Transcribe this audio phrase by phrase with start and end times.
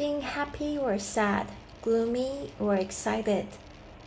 [0.00, 1.46] Being happy or sad,
[1.82, 3.46] gloomy or excited,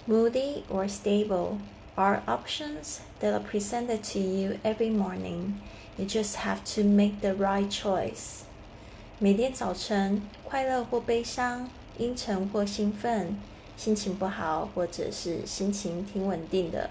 [0.07, 1.57] moody or stable
[1.95, 5.59] are options that are presented to you every morning.
[5.97, 8.43] You just have to make the right choice.
[9.17, 13.37] 每天早晨，快乐或悲伤，阴沉或兴奋，
[13.75, 16.89] 心情不好或者是心情挺稳定的，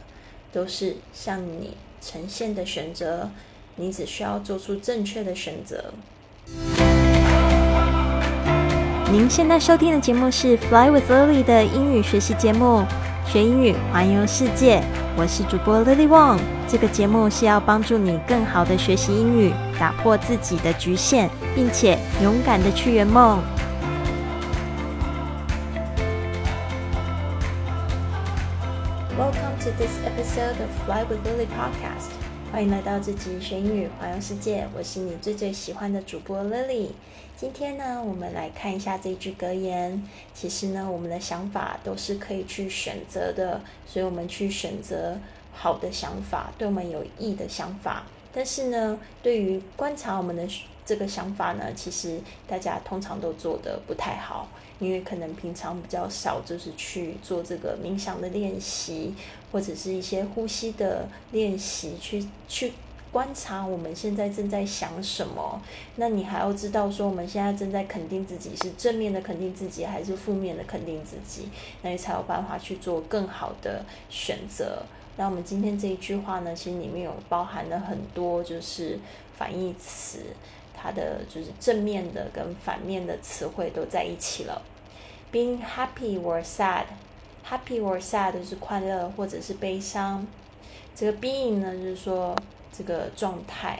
[0.52, 3.30] 都是向你呈现的选择。
[3.76, 5.94] 你只需要做出正确的选择。
[9.13, 12.83] 您现在收听的节目是《Fly with Lily》的英语学习节目，
[13.27, 14.81] 学英语环游世界。
[15.15, 16.39] 我是主播 Lily Wong。
[16.67, 23.39] 这个节目是要帮助你更好的学习英语，打破自己的局限，并且勇敢的去圆梦。
[29.15, 32.32] Welcome to this episode of Fly with Lily podcast.
[32.53, 36.89] 欢迎来到这集学英语环游世界，我是你最最喜欢的主播 Lily。
[37.35, 40.07] 今天呢，我们来看一下这一句格言。
[40.35, 45.17] 其实呢，我们的想法都是可以去选择的，所以我们去选择
[45.51, 48.03] 好的想法，对我们有益的想法。
[48.31, 50.47] 但是呢，对于观察我们的
[50.85, 54.47] 这个想法呢，其实大家通常都做的不太好，
[54.79, 59.13] 因为可能平常比较少，就是去做这个冥想的练习，
[59.51, 62.73] 或者是一些呼吸的练习，去去。
[63.11, 65.61] 观察我们现在正在想什么，
[65.97, 71.47] 那你还要知道说我们现在正在肯定自己是正面的肯定自己还是负面的肯定自己，
[71.83, 74.81] 那你才有办法去做更好的选择。
[75.15, 78.97] 那我们今天这一句话呢，其实里面有包含了很多就是
[79.37, 80.17] 反义词，
[80.83, 84.61] 它的就是正面的跟反面的词汇都在一起了。
[85.31, 90.27] Being happy or sad，happy or sad 是快乐或者是悲伤。
[90.93, 92.35] 这个 being 呢，就是说。
[92.75, 93.79] 这个状态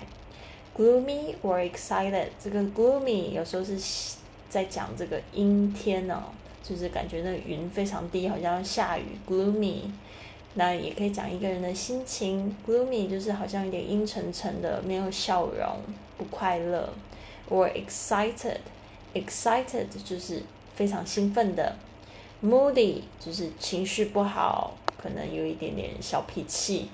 [0.78, 3.76] ，gloomy or excited，这个 gloomy 有时候是
[4.48, 6.26] 在讲这个阴天哦，
[6.62, 9.86] 就是感觉那云非常低，好像要下雨，gloomy。
[10.56, 15.78] 那也可以讲一个人的心情，gloomy 就是好像有点阴沉沉的，没有笑容，
[16.18, 16.90] 不快乐。
[17.50, 20.44] or excited，excited 就是
[20.76, 21.76] 非常兴奋的
[22.44, 26.90] ，moody 就是情绪不好，可能有一点点小脾气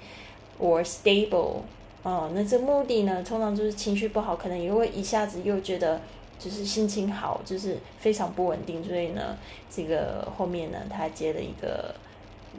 [0.59, 1.61] ，or stable。
[2.01, 5.99] 哦，那这目的呢，通常就是情绪不好，可能也会一下子又觉得
[6.39, 8.81] 就是心情好，就是非常不稳定。
[8.81, 9.37] 所以呢，
[9.69, 11.93] 这个后面呢，他接了一个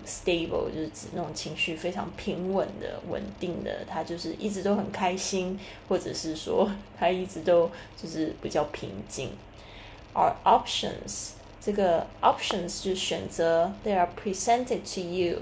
[0.07, 5.59] stable，就是指那种情绪非常平稳的、稳定的，他就是一直都很开心，
[5.89, 9.31] 或者是说 他一直都就是比较平静。
[10.13, 11.31] 而 options，
[11.61, 15.39] 这个 options 就选择，they are presented to you，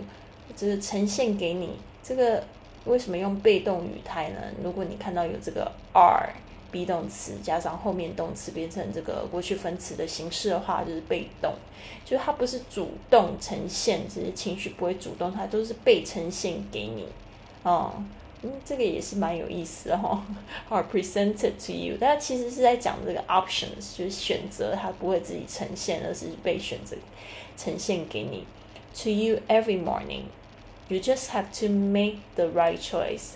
[0.57, 2.45] 就是呈现给你这个。
[2.85, 4.41] 为什么用被动语态呢？
[4.63, 6.31] 如果你看到有这个 are
[6.71, 11.53] be 动词加上后面动词变成这个过去分词的形式的话，就是被动，
[12.05, 17.07] 就是它不是主动呈现，只是情绪不会主动，它都是被呈现给你。
[17.63, 17.93] 哦，
[18.43, 20.25] 嗯，这个也是蛮有意思的哈。
[20.69, 26.97] Are presented to you，但其实是在讲这个 options，就是选择，它不会自己呈现，而是被选择
[27.57, 28.47] 呈现给你。
[29.03, 30.23] To you every morning。
[30.91, 33.33] You just have to make the right choice。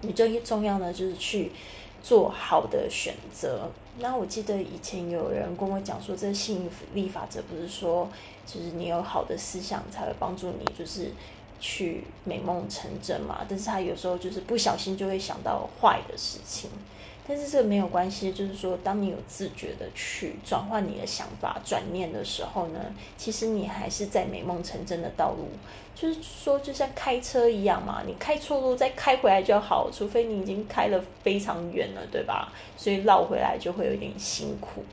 [0.00, 1.52] 你最重要呢，就是去
[2.04, 3.70] 做好的选择。
[3.98, 8.06] 那我记得以前有人跟我讲说，这个吸引力法则不是说，
[8.46, 11.10] 就是你有好的思想才会帮助你，就是
[11.58, 13.46] 去美梦成真嘛。
[13.48, 16.68] 但是他有时候就是不小心就会想到坏的事情。
[17.26, 22.80] 但是这个没有关系，就是说，当你有自觉的去转换你的想法、转念的时候呢，
[23.16, 25.48] 其实你还是在美梦成真的道路。
[25.94, 32.52] 就是说，就像开车一样嘛，你开错路再开回来就好，除非你已经开了非常远了，对吧？
[32.76, 34.84] 所以绕回来就会有点辛苦。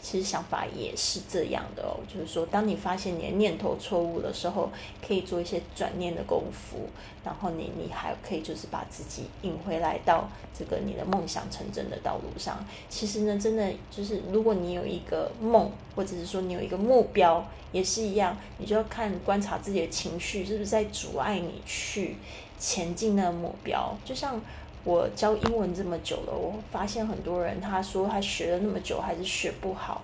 [0.00, 4.70] 其实想法也是这样的哦，就是说，当你发现你的念头错误的时候，
[5.06, 6.88] 可以做一些转念的功夫，
[7.24, 12.64] 然后你你还可以就是把自己引回来到这个你的梦想成真的道路上。
[12.88, 22.16] 其实呢，真的就是如果你有一个梦，或者是说你有一个目标，也是一样，你就要看观察自己的情绪是不是在阻碍你去
[22.58, 24.40] 前进那个目标，就像。
[24.88, 30.00] 我教英文这么久了，我发现很多人他说他学了那么久还是学不好，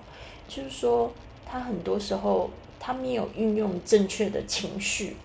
[0.46, 1.10] 就是说
[1.46, 5.16] 他很多时候他没有运用正确的情绪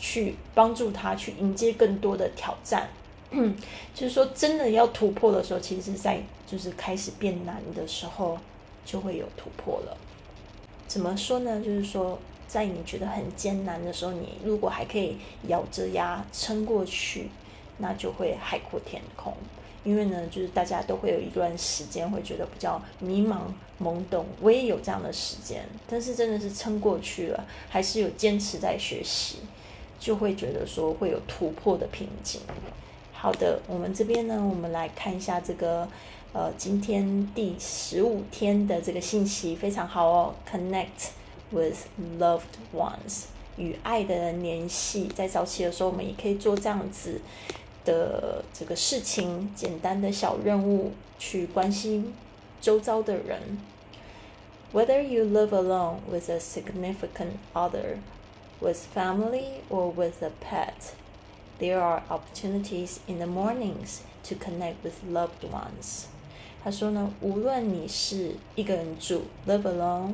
[0.00, 2.88] 去帮助他去迎接更多的挑战。
[3.94, 8.36] 就是说真的要突破的时候，其实在就是开始变难的时候
[8.84, 9.96] 就会有突破了。
[10.88, 11.60] 怎么说呢？
[11.60, 12.18] 就是说
[12.48, 15.16] 在你觉得很艰难的时候，你如果还可以
[15.46, 17.28] 咬着牙撑过去。
[17.78, 19.32] 那就会海阔天空，
[19.82, 23.40] 因为呢，就是大家都会有一段时间会觉得比较迷茫、
[23.82, 24.24] 懵懂。
[24.40, 29.38] 我也有这样的时间，但是真的是撑过去了，还是有坚持在学习，
[29.98, 32.40] 就会觉得说会有突破的瓶颈。
[33.12, 35.88] 好的，我们这边呢，我们来看一下这个，
[36.34, 40.34] 呃，今天第十五天的这个信息非常好哦。
[40.50, 41.08] Connect
[41.50, 41.86] with
[42.18, 42.42] loved
[42.74, 43.24] ones，
[43.56, 45.08] 与爱的人联系。
[45.14, 47.18] 在早起的时候，我们也可以做这样子
[47.85, 52.13] 的这个事情，简单的小任务，去关心
[52.61, 53.59] 周遭的人。
[54.71, 57.97] Whether you live alone with a significant other,
[58.59, 60.93] with family, or with a pet.
[61.59, 66.05] There are opportunities in the mornings to connect with loved ones。
[66.63, 70.13] 他说呢，无论你是一个人住，live alone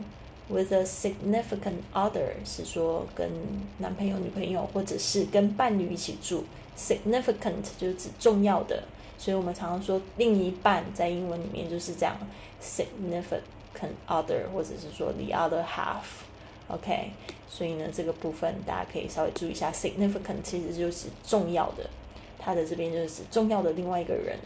[0.50, 3.30] with a significant other，是说跟
[3.78, 6.44] 男朋友、女朋友，或者是跟伴侣一起住。
[6.76, 8.82] significant 就是指重要的，
[9.18, 12.16] 所以我们常常说另一半，在英文里面就是这样
[12.62, 16.24] ，significant other，或者是说 the other half。
[16.68, 17.10] OK，
[17.48, 21.90] 所以呢，这个部分大家可以稍微注意一下，significant 其实就是重要的，
[22.38, 24.38] 它的这边就是指重要的另外一个人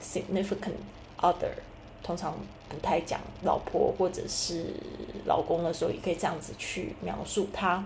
[0.00, 0.76] ，significant
[1.20, 1.50] other，
[2.04, 2.32] 通常
[2.68, 4.66] 不太讲老婆或者是
[5.24, 7.84] 老公的时候，也可以这样子去描述他。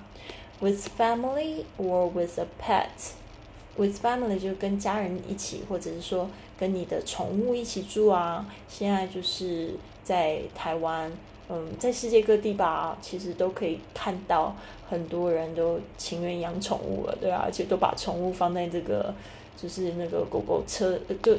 [0.60, 6.28] With family or with a pet，with family 就跟家人一起，或者是说
[6.58, 8.44] 跟你的宠物一起住啊。
[8.68, 9.70] 现在就是
[10.02, 11.10] 在台湾。
[11.50, 14.54] 嗯，在世界各地吧，其实都可以看到
[14.86, 19.14] 很多人都情愿养宠物了，对啊，而且都把宠物放在这个
[19.56, 21.34] 就是那个狗狗车，就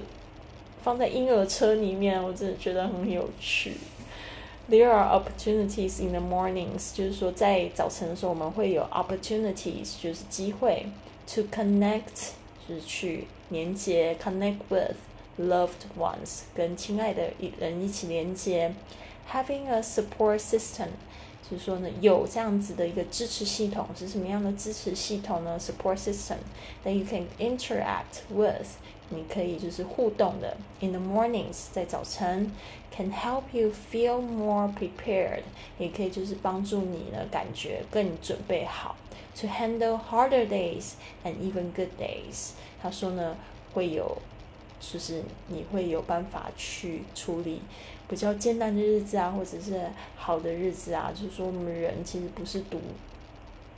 [0.88, 3.74] 放在婴儿车里面，我真的觉得很有趣。
[4.70, 10.86] There are opportunities in the mornings，就是说在早晨的时候，我们会有 opportunities，就是机会
[11.26, 12.32] to connect，
[12.66, 14.94] 就是去连接 connect with
[15.38, 18.72] loved ones，跟亲爱的人一起连接。
[19.32, 21.27] Having a support system，就
[21.57, 26.37] 是说呢，有这样子的一个支持系统是什么样的支持系统呢？Support system
[26.83, 28.67] that you can interact with，
[29.09, 30.57] 你可以就是互动的。
[30.79, 32.51] In the mornings，在早晨
[32.95, 35.41] ，can help you feel more prepared，
[35.77, 38.95] 也可以就是帮助你呢感觉更准备好。
[39.41, 40.91] To handle harder days
[41.23, 43.35] and even good days，他说呢
[43.73, 44.17] 会有。
[44.79, 47.61] 就是你会有办法去处理
[48.07, 49.79] 比较艰难的日子啊，或者是
[50.15, 51.11] 好的日子啊。
[51.13, 52.79] 就是说，我们人其实不是独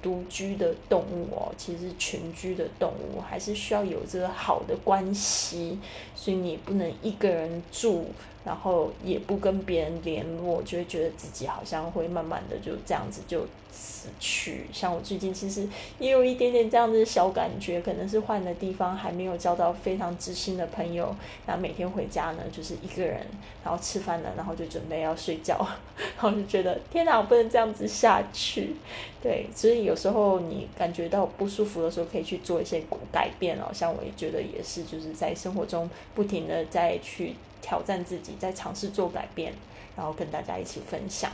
[0.02, 5.78] 独居的动物哦，其实群居的动物还是需要有这个好的关系。
[6.16, 8.06] 所以你不能一个人住，
[8.44, 13.46] 然后也不跟别人联络，就会觉得自己好像会慢慢的就这样子就。
[13.74, 15.66] 死去，像我最近其实
[15.98, 21.16] 也有一点点这样子的小感觉，可能是换了地方，还没有交到非常知心的朋友。
[21.46, 23.26] 然后每天回家呢，就是一个人，
[23.64, 25.56] 然后吃饭了，然后就准备要睡觉，
[25.98, 28.76] 然后就觉得天哪，我不能这样子下去。
[29.24, 33.72] 对，所以有时候你感觉到不舒服的时候，可以去做一些改变哦。
[33.72, 39.54] 像我也觉得也是，就是在生活中不停的在去挑战自己，在尝试做改变，
[39.96, 41.32] 然后跟大家一起分享。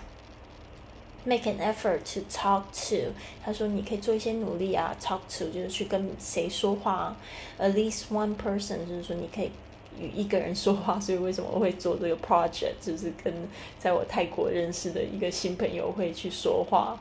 [1.24, 3.12] Make an effort to talk to，
[3.44, 4.96] 他说你可以做一些努力啊。
[5.02, 7.18] Talk to 就是去跟谁说话
[7.60, 9.52] ，at least one person 就是说你可以
[10.00, 10.98] 与一个人说话。
[11.02, 13.34] 所以为什么我会做这个 project，就是跟
[13.78, 16.98] 在我泰国认识的一个新朋友会去说话。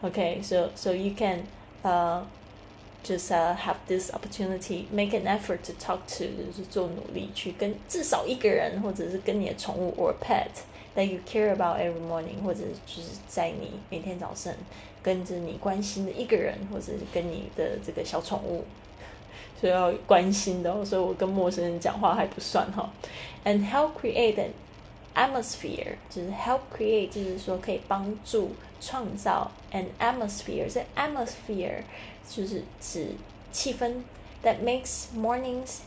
[0.00, 1.44] OK，so so you can
[1.82, 2.26] 呃
[3.04, 10.48] just have this opportunity，make an effort to talk to，就是做努力去跟至少一个人，或者是跟你的宠物 or pet。
[10.96, 14.52] That you care about every morning，或者就是在你每天早上
[15.00, 18.64] 跟着你关心的一个人，或者是跟你的这个小宠物，
[19.60, 20.84] 所以要关心的。
[20.84, 22.90] 所以我跟陌生人讲话还不算哈。
[23.44, 24.50] And help create an
[25.15, 30.71] atmosphere，就是 help create，就是说可以帮助创造 an atmosphere。
[30.71, 31.83] 这 atmosphere
[32.29, 33.09] 就是指
[33.51, 34.03] 气氛，
[34.43, 35.79] that makes mornings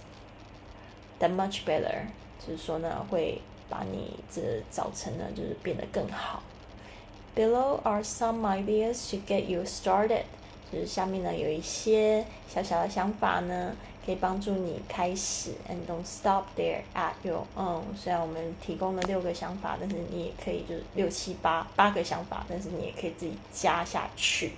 [1.20, 2.06] that much better，
[2.46, 3.40] 就是说呢会。
[3.68, 6.40] 把你这早晨呢，就是变得更好。
[7.34, 10.22] Below are some ideas to get you started，
[10.72, 13.74] 就是下面呢有一些小小的想法呢，
[14.05, 15.51] 可以帮助你开始。
[15.69, 17.83] And don't stop there at your own。
[17.95, 24.51] 虽然我们提供了六个想法，但是你也可以就是六七八八个想法，但是你也可以自己加下去。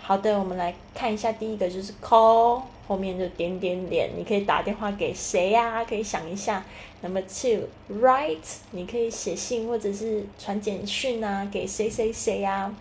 [0.00, 5.84] 好的，我们来看一下第一个，就是 call 后面就点点点，你可以打电话给谁呀？
[5.84, 6.64] 可以想一下。
[7.02, 8.38] Number two，write，
[8.72, 12.74] 你可以写信或者是传简讯啊，给谁谁谁呀。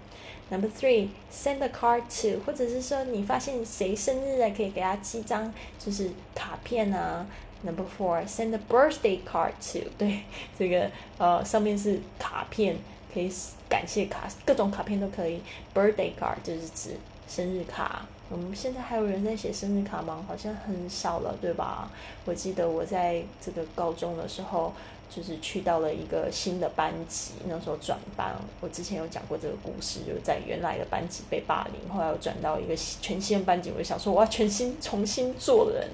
[0.51, 7.25] Number three，send a card to，或者是说你发现谁生日啊，可以给他寄张就是卡片啊
[7.61, 10.19] ，Number four, send a birthday card to 对
[10.59, 12.75] 这个呃上面是卡片，
[13.13, 13.31] 可以
[13.69, 15.41] 感谢卡，各种卡片都可以。
[15.73, 16.97] Birthday card 就是指
[17.29, 18.05] 生日卡。
[18.27, 20.25] 我们现在还有人在写生日卡吗？
[20.27, 21.89] 好像很少了，对吧？
[22.25, 24.73] 我记得我在这个高中的时候。
[25.13, 28.33] 就是去到了一个新的班级，那时候转班。
[28.61, 35.89] 我之前有讲过这个故事，就是在原来的班级被霸凌，后来我转到一个全新的班级，我就想说我要全新重新做人。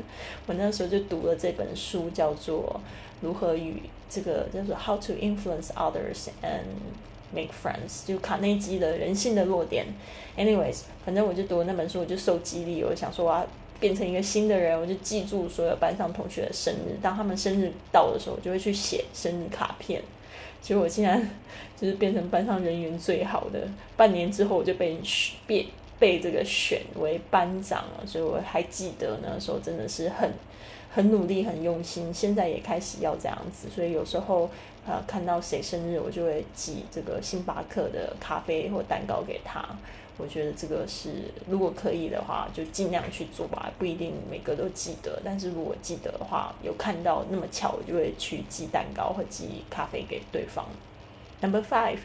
[0.45, 2.79] 我那时候就读了这本书，叫做
[3.25, 6.77] 《如何与这个叫做 How to Influence Others and
[7.33, 9.88] Make Friends》，就卡内基的人性的弱点。
[10.38, 13.47] Anyways，反正我就读了那本书，我就受激励，我就想说我要。
[13.79, 16.98] 变成一个新的人，我就记住所有班上同学的生日。
[17.01, 20.01] 当他们生日到的时候，我就会去写生日卡片。
[20.62, 21.22] 结果我现在
[21.79, 23.67] 就是变成班上人缘最好的。
[23.96, 24.98] 半年之后，我就被
[25.46, 25.67] 被
[25.99, 28.05] 被这个选为班长了。
[28.05, 30.31] 所以我还记得那时候真的是很
[30.93, 32.13] 很努力、很用心。
[32.13, 33.67] 现在也开始要这样子。
[33.69, 34.49] 所以有时候
[34.85, 39.63] 呃看到谁生日，我就会寄这个星巴克的咖啡或蛋糕给他。
[40.19, 43.71] 我觉得这个是，如果可以的话，就尽量去做吧。
[43.77, 50.65] 不一定每个都记得，但是如果记得的话，有看到那么巧，我就会去寄蛋糕或寄咖啡给对方。
[51.39, 51.99] Number five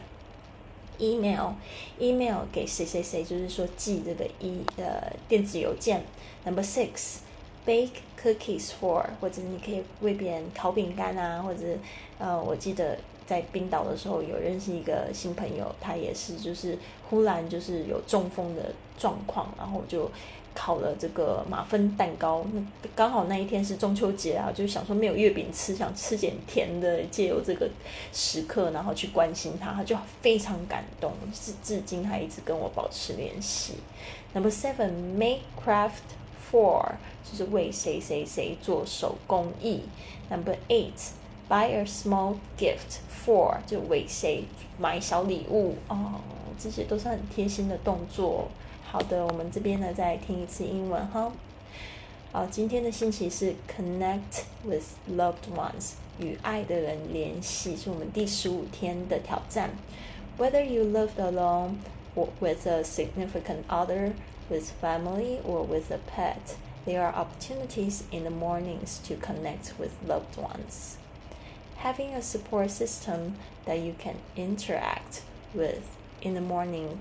[1.11, 6.03] email，email 给谁谁谁，就是说寄这个一呃电子邮件。
[6.45, 11.65] Number six，bake cookies for，或者你可以为别人烤饼干啊，或者
[12.17, 12.97] 呃，我记得。
[13.25, 16.77] 在冰岛的时候，有认识一个新朋友，他也是就是
[17.09, 20.11] 忽然就是有中风的状况，然后就
[20.53, 22.45] 烤了这个马芬蛋糕。
[22.53, 22.61] 那
[22.95, 27.69] 刚好那一天是中秋节啊，就想说没有月饼吃，想吃点甜的，借由这个
[28.11, 33.75] 时刻，然后去关心他，他就非常感动，至至今还一直跟我保持联系。
[34.33, 36.03] Number seven, make craft
[36.51, 36.93] for，
[37.23, 39.81] 就是为谁谁谁做手工艺。
[40.29, 41.11] Number eight.
[41.49, 44.45] Buy a small gift for 就为谁
[44.79, 46.21] 买小礼物哦，
[46.57, 48.47] 这些都是很贴心的动作。
[48.92, 51.32] 好的，我们这边呢再听一次英文哈。
[52.32, 59.70] 好，今天的星期是 Connect with loved ones 与爱的人联系，是我们第十五天的挑战。
[60.38, 61.76] Whether you live alone
[62.14, 64.12] or with a significant other,
[64.48, 69.90] with family or with a pet, there are opportunities in the mornings to connect with
[70.06, 70.96] loved ones
[71.82, 75.22] having a support system that you can interact
[75.54, 75.82] with
[76.22, 76.98] in the morning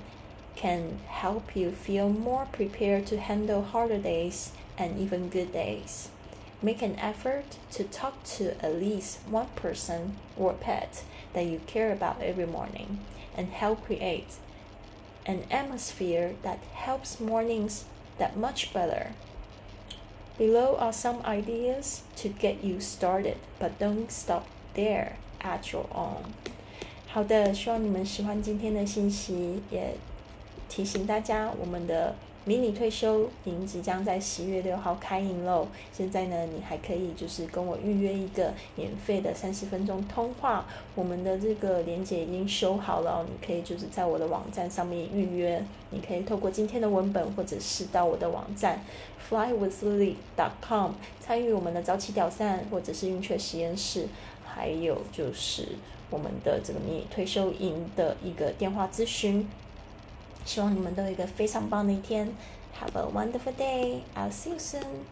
[0.56, 6.10] can help you feel more prepared to handle harder days and even good days.
[6.62, 11.03] Make an effort to talk to at least one person or pet
[11.34, 13.00] that you care about every morning
[13.36, 14.38] and help create
[15.25, 17.86] an atmosphere that helps mornings
[18.17, 19.12] that much better.
[20.38, 26.34] Below are some ideas to get you started, but don't stop There at your own。
[27.08, 29.96] 好的，希望你们喜欢今天的信息，也
[30.75, 32.14] 提醒大家，我们的
[32.47, 35.69] 迷你退休营即将在十月六号开营喽。
[35.93, 40.64] 现在呢，你还可以就是跟我预约一个免费的三十分钟通话。
[40.95, 45.62] 我们的这个链接已经修好了，你可以就是在我的网站上面预约。
[45.91, 48.83] 你可以透过今天的文本，或者是到我的网站
[49.29, 54.07] flywithlily.com 参与我们的早起挑战，或者是晕雀实验室。
[54.43, 55.69] 还有就是
[56.09, 59.47] 我们的这个迷你退休营的一个电话咨询，
[60.46, 62.29] 希望你们都有一个非常棒的一天。
[62.79, 64.01] Have a wonderful day.
[64.15, 65.06] I'll see you soon.